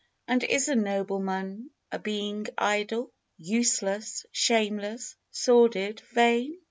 And 0.27 0.43
is 0.43 0.67
a 0.67 0.73
nobleman 0.75 1.69
a 1.91 1.99
being 1.99 2.47
idle, 2.57 3.13
Useless, 3.37 4.25
shameless, 4.31 5.15
sordid 5.29 5.99
vain? 6.11 6.57